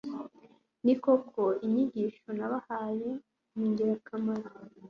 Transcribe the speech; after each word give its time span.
ni 0.85 0.95
koko, 1.03 1.43
inyigisho 1.65 2.27
nabahaye 2.37 3.09
ni 3.57 3.63
ingirakamaro 3.67 4.49